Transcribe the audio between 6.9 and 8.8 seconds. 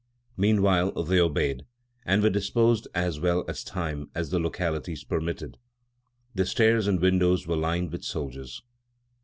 windows were lined with soldiers."